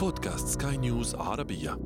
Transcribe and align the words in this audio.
بودكاست 0.00 0.62
سكاي 0.62 0.76
نيوز 0.76 1.14
عربية. 1.14 1.78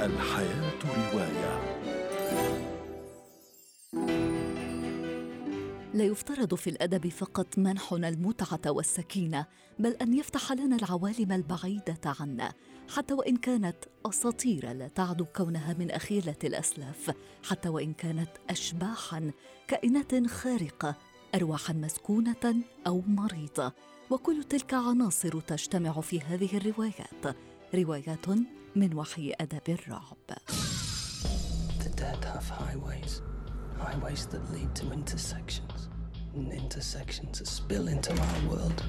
الحياة 0.00 0.72
رواية. 0.84 1.62
لا 5.94 6.04
يفترض 6.04 6.54
في 6.54 6.70
الأدب 6.70 7.08
فقط 7.08 7.58
منحنا 7.58 8.08
المتعة 8.08 8.60
والسكينة 8.66 9.46
بل 9.78 9.90
أن 9.90 10.14
يفتح 10.14 10.52
لنا 10.52 10.76
العوالم 10.76 11.32
البعيدة 11.32 12.00
عنا 12.20 12.52
حتى 12.96 13.14
وإن 13.14 13.36
كانت 13.36 13.76
أساطير 14.06 14.72
لا 14.72 14.88
تعد 14.88 15.22
كونها 15.22 15.76
من 15.78 15.90
اخيله 15.90 16.36
الأسلاف 16.44 17.14
حتى 17.44 17.68
وإن 17.68 17.92
كانت 17.92 18.30
اشباحا 18.50 19.30
كائنات 19.68 20.26
خارقة 20.26 20.96
ارواحا 21.34 21.72
مسكونة 21.72 22.62
أو 22.86 23.02
مريضة 23.06 23.72
وكل 24.10 24.44
تلك 24.44 24.74
عناصر 24.74 25.40
تجتمع 25.40 26.00
في 26.00 26.20
هذه 26.20 26.56
الروايات. 26.56 27.36
روايات 27.74 28.28
من 28.76 28.94
وحي 28.94 29.32
أدب 29.40 29.68
الرعب. 29.68 30.16
The 31.78 31.88
dead 32.00 32.24
have 32.24 32.48
highways, 32.62 33.12
highways 33.78 34.26
that 34.26 34.44
lead 34.54 34.74
to 34.80 34.84
intersections, 34.98 35.88
and 36.36 36.52
intersections 36.52 37.38
that 37.38 37.48
spill 37.48 37.88
into 37.88 38.12
our 38.12 38.50
world. 38.50 38.82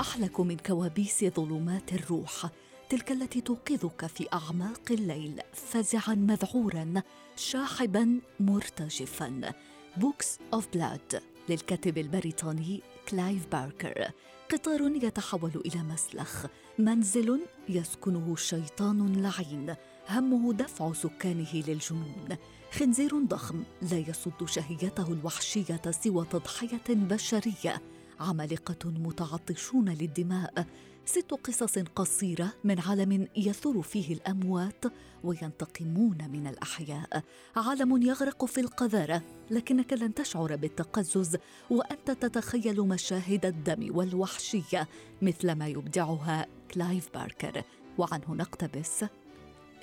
أحلك 0.00 0.40
من 0.40 0.56
كوابيس 0.56 1.24
ظلمات 1.24 1.92
الروح 1.92 2.46
تلك 2.88 3.12
التي 3.12 3.40
توقظك 3.40 4.06
في 4.06 4.26
أعماق 4.32 4.82
الليل 4.90 5.40
فزعا 5.52 6.14
مذعورا 6.14 7.02
شاحبا 7.36 8.20
مرتجفا. 8.40 9.52
Books 9.96 10.38
of 10.52 10.68
Blood 10.74 11.22
للكاتب 11.48 11.98
البريطاني 11.98 12.82
كلايف 13.08 13.46
باركر. 13.52 14.10
قطار 14.52 14.80
يتحول 15.02 15.62
إلى 15.66 15.82
مسلخ. 15.82 16.46
منزل 16.78 17.40
يسكنه 17.68 18.36
شيطان 18.36 19.22
لعين. 19.22 19.74
همه 20.08 20.52
دفع 20.52 20.92
سكانه 20.92 21.54
للجنون. 21.54 22.36
خنزير 22.72 23.18
ضخم 23.18 23.62
لا 23.90 23.98
يصد 23.98 24.44
شهيته 24.44 25.12
الوحشية 25.12 25.90
سوى 25.90 26.26
تضحية 26.30 26.88
بشرية. 26.88 27.82
عمالقة 28.20 28.90
متعطشون 28.90 29.88
للدماء. 29.88 30.66
ست 31.06 31.34
قصص 31.44 31.78
قصيرة 31.78 32.52
من 32.64 32.80
عالم 32.80 33.28
يثور 33.36 33.82
فيه 33.82 34.14
الأموات 34.14 34.84
وينتقمون 35.24 36.18
من 36.32 36.46
الأحياء. 36.46 37.22
عالم 37.56 38.02
يغرق 38.02 38.44
في 38.44 38.60
القذارة 38.60 39.22
لكنك 39.50 39.92
لن 39.92 40.14
تشعر 40.14 40.56
بالتقزز 40.56 41.36
وأنت 41.70 42.10
تتخيل 42.10 42.80
مشاهد 42.80 43.46
الدم 43.46 43.96
والوحشية 43.96 44.88
مثل 45.22 45.52
ما 45.52 45.68
يبدعها 45.68 46.46
كلايف 46.74 47.08
باركر. 47.14 47.62
وعنه 47.98 48.34
نقتبس. 48.34 49.04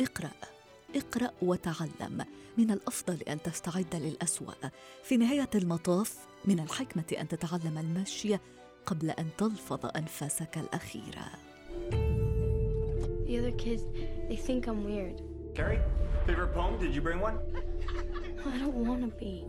اقرأ 0.02 0.32
اقرأ 0.96 1.32
وتعلم. 1.42 2.26
من 2.58 2.72
الأفضل 2.72 3.22
أن 3.22 3.42
تستعد 3.42 3.96
للأسوأ. 3.96 4.54
في 5.04 5.18
نهاية 5.18 5.50
المطاف 5.56 6.16
من 6.46 6.60
الحكمة 6.60 7.06
أن 7.20 7.28
تتعلم 7.28 7.78
المشي 7.78 8.38
قبل 8.86 9.10
أن 9.10 9.28
تلفظ 9.38 9.86
أنفاسك 9.96 10.58
الأخيرة 10.58 11.26
The 13.28 13.38
other 13.40 13.52
kids, 13.52 13.84
they 14.30 14.36
think 14.36 14.68
I'm 14.68 14.84
weird. 14.84 15.22
Carrie, 15.56 15.80
favorite 16.28 16.54
poem? 16.54 16.78
Did 16.80 16.94
you 16.96 17.02
bring 17.02 17.20
one? 17.22 17.38
I 18.54 18.58
don't 18.58 18.76
want 18.88 19.02
to 19.02 19.12
be. 19.20 19.46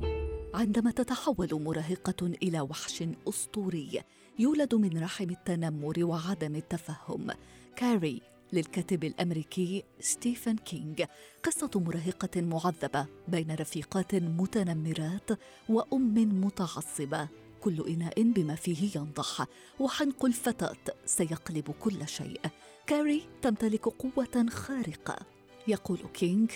عندما 0.54 0.90
تتحول 0.90 1.48
مراهقة 1.52 2.26
إلى 2.42 2.60
وحش 2.60 3.04
أسطوري 3.28 4.02
يولد 4.38 4.74
من 4.74 5.02
رحم 5.02 5.30
التنمر 5.30 5.94
وعدم 6.04 6.56
التفهم 6.56 7.26
كاري 7.76 8.22
للكاتب 8.52 9.04
الأمريكي 9.04 9.84
ستيفن 10.00 10.56
كينج 10.56 11.04
قصة 11.42 11.70
مراهقه 11.74 12.40
معذبة 12.40 13.06
بين 13.28 13.54
رفيقات 13.54 14.14
متنمرات 14.14 15.30
وأم 15.68 16.44
متعصبة 16.44 17.28
كل 17.62 17.86
إناء 17.88 18.22
بما 18.22 18.54
فيه 18.54 18.90
ينضح 18.96 19.46
وحنق 19.80 20.24
الفتاة 20.24 20.94
سيقلب 21.06 21.70
كل 21.80 22.08
شيء. 22.08 22.40
كاري 22.86 23.22
تمتلك 23.42 23.88
قوة 23.88 24.46
خارقة. 24.50 25.16
يقول 25.68 25.98
كينج 26.14 26.50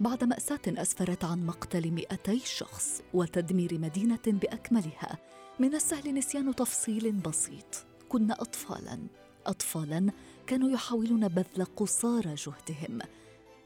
بعد 0.00 0.24
مأساة 0.24 0.60
أسفرت 0.68 1.24
عن 1.24 1.46
مقتل 1.46 1.90
200 1.90 2.38
شخص 2.44 3.02
وتدمير 3.14 3.78
مدينة 3.78 4.20
بأكملها 4.26 5.18
من 5.58 5.74
السهل 5.74 6.14
نسيان 6.14 6.54
تفصيل 6.54 7.12
بسيط. 7.12 7.86
كنا 8.08 8.34
أطفالا. 8.42 8.98
أطفالا 9.46 10.10
كانوا 10.46 10.70
يحاولون 10.70 11.28
بذل 11.28 11.64
قصارى 11.76 12.34
جهدهم. 12.34 12.98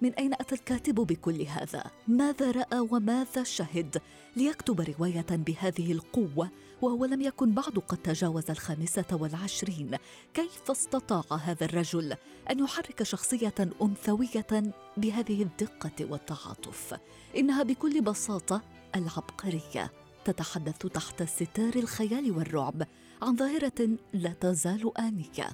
من 0.00 0.14
أين 0.14 0.34
أتى 0.34 0.54
الكاتب 0.54 0.94
بكل 0.94 1.42
هذا؟ 1.42 1.84
ماذا 2.08 2.50
رأى 2.50 2.78
وماذا 2.78 3.42
شهد؟ 3.42 4.02
ليكتب 4.36 4.80
رواية 4.80 5.26
بهذه 5.30 5.92
القوة 5.92 6.50
وهو 6.82 7.04
لم 7.04 7.20
يكن 7.20 7.52
بعد 7.54 7.78
قد 7.88 7.98
تجاوز 7.98 8.50
الخامسة 8.50 9.04
والعشرين. 9.12 9.96
كيف 10.34 10.70
استطاع 10.70 11.38
هذا 11.38 11.64
الرجل 11.64 12.16
أن 12.50 12.58
يحرك 12.58 13.02
شخصية 13.02 13.54
أنثوية 13.82 14.72
بهذه 14.96 15.42
الدقة 15.42 16.10
والتعاطف؟ 16.10 16.98
إنها 17.36 17.62
بكل 17.62 18.00
بساطة 18.00 18.62
العبقرية. 18.96 19.92
تتحدث 20.24 20.78
تحت 20.78 21.22
ستار 21.22 21.76
الخيال 21.76 22.32
والرعب 22.32 22.86
عن 23.22 23.36
ظاهرة 23.36 23.88
لا 24.12 24.30
تزال 24.30 24.98
آنية. 24.98 25.48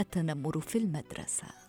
التنمر 0.00 0.60
في 0.60 0.78
المدرسة. 0.78 1.65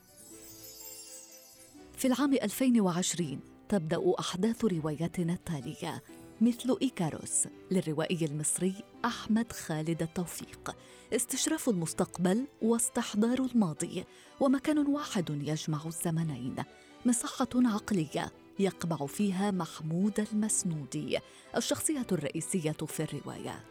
في 1.97 2.07
العام 2.07 2.33
2020 2.33 3.39
تبدأ 3.69 4.13
أحداث 4.19 4.65
روايتنا 4.65 5.33
التالية 5.33 6.03
مثل 6.41 6.77
إيكاروس 6.81 7.47
للروائي 7.71 8.25
المصري 8.25 8.73
أحمد 9.05 9.51
خالد 9.51 10.01
التوفيق. 10.01 10.75
استشراف 11.13 11.69
المستقبل 11.69 12.47
واستحضار 12.61 13.39
الماضي 13.39 14.03
ومكان 14.39 14.77
واحد 14.77 15.29
يجمع 15.29 15.85
الزمنين. 15.85 16.55
مصحة 17.05 17.49
عقلية 17.55 18.31
يقبع 18.59 19.05
فيها 19.05 19.51
محمود 19.51 20.27
المسنودي 20.31 21.19
الشخصية 21.55 22.07
الرئيسية 22.11 22.71
في 22.71 23.03
الرواية. 23.03 23.65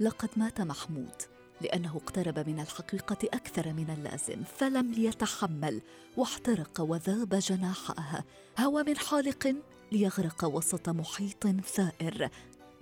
لقد 0.00 0.28
مات 0.36 0.60
محمود. 0.60 1.33
لأنه 1.60 1.96
اقترب 1.96 2.48
من 2.48 2.60
الحقيقة 2.60 3.16
أكثر 3.24 3.72
من 3.72 3.90
اللازم 3.90 4.42
فلم 4.58 4.92
يتحمل 4.96 5.80
واحترق 6.16 6.80
وذاب 6.80 7.34
جناحها 7.34 8.24
هوى 8.58 8.82
من 8.82 8.96
حالق 8.96 9.56
ليغرق 9.92 10.44
وسط 10.44 10.88
محيط 10.88 11.46
ثائر 11.46 12.28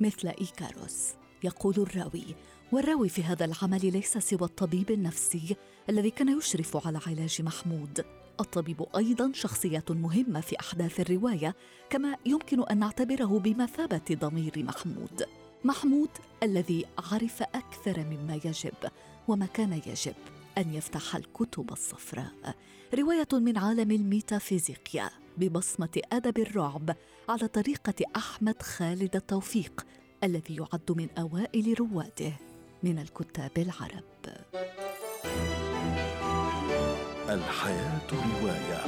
مثل 0.00 0.28
إيكاروس 0.28 1.09
يقول 1.44 1.75
الراوي. 1.78 2.25
والراوي 2.72 3.09
في 3.09 3.22
هذا 3.25 3.44
العمل 3.44 3.93
ليس 3.93 4.19
سوى 4.19 4.43
الطبيب 4.43 4.91
النفسي 4.91 5.56
الذي 5.89 6.10
كان 6.10 6.39
يشرف 6.39 6.87
على 6.87 7.00
علاج 7.06 7.43
محمود. 7.43 8.04
الطبيب 8.41 8.87
أيضا 8.97 9.33
شخصيه 9.34 9.84
مهمة 9.91 10.41
في 10.41 10.60
أحداث 10.60 11.00
الرواية 11.00 11.54
كما 11.91 12.16
يمكن 12.27 12.62
أن 12.62 12.78
نعتبره 12.78 13.39
بمثابة 13.39 14.03
ضمير 14.12 14.53
محمود. 14.56 15.27
محمود 15.64 16.08
الذي 16.42 16.86
عرف 16.98 17.42
أكثر 17.42 17.98
مما 17.98 18.34
يجب 18.44 18.74
وما 19.28 19.46
كان 19.46 19.72
يجب 19.86 20.14
أن 20.58 20.74
يفتح 20.74 21.16
الكتب 21.16 21.72
الصفراء. 21.72 22.54
رواية 22.94 23.28
من 23.32 23.58
عالم 23.58 23.90
الميتافيزيقيا 23.90 25.10
ببصمة 25.36 26.00
أدب 26.12 26.38
الرعب 26.38 26.96
على 27.28 27.48
طريقة 27.48 27.94
أحمد 28.16 28.62
خالد 28.62 29.16
التوفيق 29.16 29.86
الذي 30.24 30.56
يعد 30.56 30.92
من 30.92 31.08
أوائل 31.18 31.80
رواده 31.80 32.32
من 32.82 32.98
الكتاب 32.98 33.50
العرب. 33.58 34.04
الحياة 37.28 38.08
رواية. 38.12 38.84